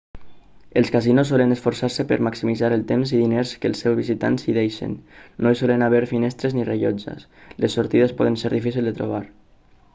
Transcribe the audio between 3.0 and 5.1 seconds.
i diners que els seus visitants hi deixen